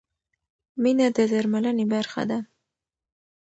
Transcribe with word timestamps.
مینه 0.81 1.07
د 1.15 1.17
درملنې 1.31 1.85
برخه 1.93 2.23
ده. 2.29 2.39